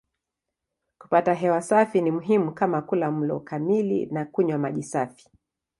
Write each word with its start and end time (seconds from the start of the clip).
Kupata 0.97 1.33
hewa 1.33 1.61
safi 1.61 2.01
ni 2.01 2.11
muhimu 2.11 2.51
kama 2.51 2.81
kula 2.81 3.11
mlo 3.11 3.39
kamili 3.39 4.05
na 4.05 4.25
kunywa 4.25 4.57
maji 4.57 4.83
safi. 4.83 5.29